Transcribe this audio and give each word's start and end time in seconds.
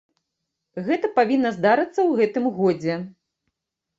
Гэта 0.87 1.09
павінна 1.19 1.51
здарыцца 1.57 1.95
ў 1.95 2.11
гэтым 2.21 2.47
годзе. 2.57 2.95